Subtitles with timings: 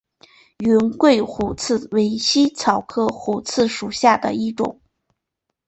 [0.57, 4.81] 云桂虎刺为茜草科虎刺属下的一个种。